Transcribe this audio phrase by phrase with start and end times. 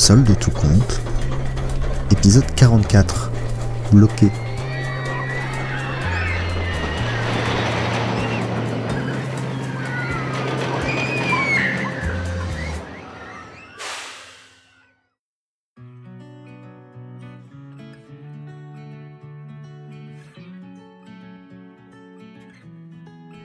[0.00, 1.02] Solde tout compte.
[2.10, 3.30] Épisode 44.
[3.92, 4.30] Bloqué.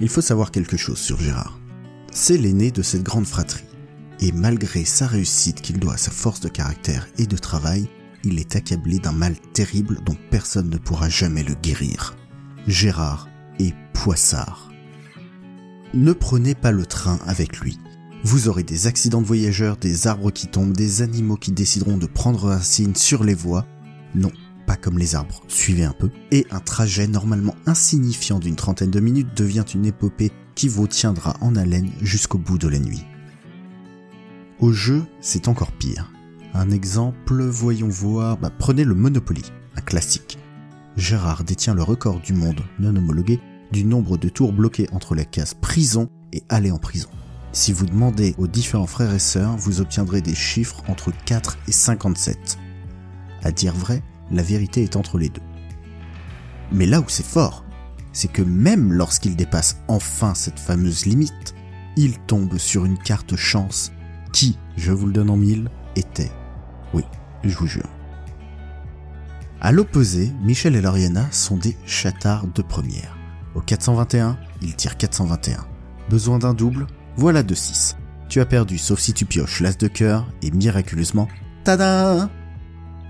[0.00, 1.60] Il faut savoir quelque chose sur Gérard.
[2.10, 3.69] C'est l'aîné de cette grande fratrie.
[4.20, 7.88] Et malgré sa réussite qu'il doit à sa force de caractère et de travail,
[8.22, 12.16] il est accablé d'un mal terrible dont personne ne pourra jamais le guérir.
[12.66, 14.70] Gérard est poissard.
[15.94, 17.78] Ne prenez pas le train avec lui.
[18.22, 22.06] Vous aurez des accidents de voyageurs, des arbres qui tombent, des animaux qui décideront de
[22.06, 23.64] prendre racine sur les voies.
[24.14, 24.30] Non,
[24.66, 26.10] pas comme les arbres, suivez un peu.
[26.30, 31.36] Et un trajet normalement insignifiant d'une trentaine de minutes devient une épopée qui vous tiendra
[31.40, 33.04] en haleine jusqu'au bout de la nuit.
[34.60, 36.12] Au jeu, c'est encore pire.
[36.52, 39.42] Un exemple, voyons voir, bah, prenez le Monopoly,
[39.74, 40.38] un classique.
[40.98, 43.40] Gérard détient le record du monde non homologué
[43.72, 47.08] du nombre de tours bloqués entre la case prison et aller en prison.
[47.52, 51.72] Si vous demandez aux différents frères et sœurs, vous obtiendrez des chiffres entre 4 et
[51.72, 52.58] 57.
[53.42, 55.42] À dire vrai, la vérité est entre les deux.
[56.70, 57.64] Mais là où c'est fort,
[58.12, 61.54] c'est que même lorsqu'il dépasse enfin cette fameuse limite,
[61.96, 63.90] il tombe sur une carte chance
[64.32, 66.30] qui, je vous le donne en mille, était.
[66.94, 67.04] Oui,
[67.44, 67.88] je vous jure.
[69.60, 73.16] À l'opposé, Michel et Lauriana sont des chatards de première.
[73.54, 75.66] Au 421, ils tirent 421.
[76.08, 77.96] Besoin d'un double Voilà de 6.
[78.28, 81.28] Tu as perdu sauf si tu pioches l'as de cœur et miraculeusement,
[81.64, 82.30] tada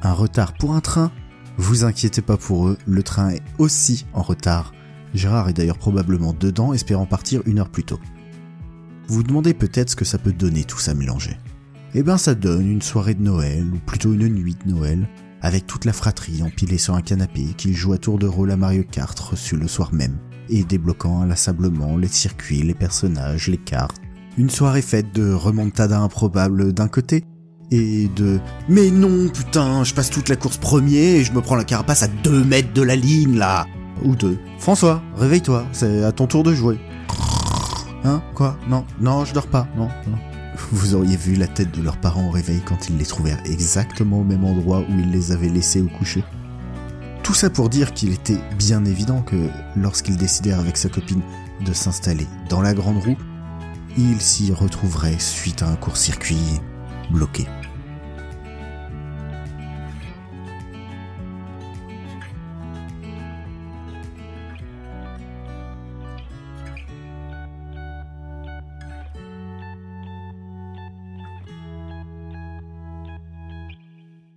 [0.03, 1.13] Un retard pour un train?
[1.57, 4.73] Vous inquiétez pas pour eux, le train est aussi en retard.
[5.15, 8.01] Gérard est d'ailleurs probablement dedans, espérant partir une heure plus tôt.
[9.11, 11.37] Vous demandez peut-être ce que ça peut donner tout ça mélangé.
[11.95, 15.09] Eh ben ça donne une soirée de Noël, ou plutôt une nuit de Noël,
[15.43, 18.57] avec toute la fratrie empilée sur un canapé qui joue à tour de rôle à
[18.57, 20.17] Mario Kart reçu le soir même,
[20.49, 23.97] et débloquant inlassablement les circuits, les personnages, les cartes.
[24.39, 27.25] Une soirée faite de remontada improbable d'un côté,
[27.73, 31.57] et de Mais non putain, je passe toute la course premier et je me prends
[31.57, 33.67] la carapace à 2 mètres de la ligne là
[34.05, 36.79] Ou de François, réveille-toi, c'est à ton tour de jouer.
[38.05, 38.57] Hein Quoi?
[38.69, 40.19] Non, non, je dors pas, non, non.
[40.73, 44.21] Vous auriez vu la tête de leurs parents au réveil quand ils les trouvèrent exactement
[44.21, 46.25] au même endroit où ils les avaient laissés au coucher.
[47.23, 51.23] Tout ça pour dire qu'il était bien évident que lorsqu'ils décidèrent avec sa copine
[51.65, 53.17] de s'installer dans la grande roue,
[53.97, 56.61] ils s'y retrouveraient suite à un court-circuit
[57.11, 57.47] bloqué.